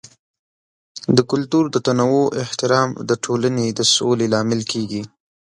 د 1.15 1.17
کلتور 1.31 1.65
د 1.71 1.75
تنوع 1.87 2.25
احترام 2.43 2.89
د 3.09 3.11
ټولنې 3.23 3.67
د 3.77 3.79
سولې 3.95 4.25
لامل 4.33 4.61
کیږي. 4.71 5.01